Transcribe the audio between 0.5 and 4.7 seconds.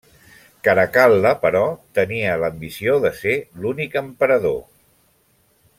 Caracal·la, però, tenia l'ambició de ser l'únic emperador.